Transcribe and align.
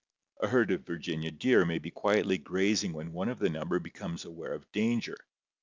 A 0.41 0.47
herd 0.47 0.71
of 0.71 0.83
Virginia 0.87 1.29
deer 1.29 1.63
may 1.63 1.77
be 1.77 1.91
quietly 1.91 2.39
grazing 2.39 2.91
when 2.93 3.13
one 3.13 3.29
of 3.29 3.37
the 3.37 3.51
number 3.51 3.77
becomes 3.77 4.25
aware 4.25 4.53
of 4.53 4.71
danger. 4.71 5.27